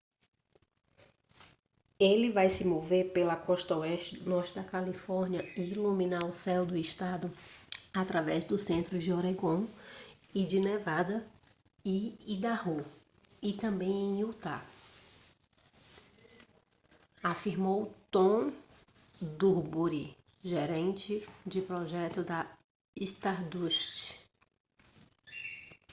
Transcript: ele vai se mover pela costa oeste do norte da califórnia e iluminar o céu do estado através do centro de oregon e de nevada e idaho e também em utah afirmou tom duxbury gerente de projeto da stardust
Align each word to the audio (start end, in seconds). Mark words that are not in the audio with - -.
ele 1.99 2.31
vai 2.31 2.49
se 2.49 2.65
mover 2.65 3.13
pela 3.13 3.35
costa 3.35 3.77
oeste 3.77 4.17
do 4.17 4.31
norte 4.31 4.55
da 4.55 4.63
califórnia 4.63 5.43
e 5.55 5.73
iluminar 5.73 6.23
o 6.25 6.31
céu 6.31 6.65
do 6.65 6.75
estado 6.75 7.31
através 7.93 8.43
do 8.43 8.57
centro 8.57 8.97
de 8.97 9.13
oregon 9.13 9.67
e 10.33 10.43
de 10.43 10.59
nevada 10.59 11.23
e 11.85 12.17
idaho 12.25 12.83
e 13.43 13.53
também 13.53 13.91
em 13.91 14.19
utah 14.21 14.65
afirmou 17.21 17.93
tom 18.09 18.51
duxbury 19.37 20.17
gerente 20.43 21.29
de 21.45 21.61
projeto 21.61 22.23
da 22.23 22.49
stardust 22.99 24.19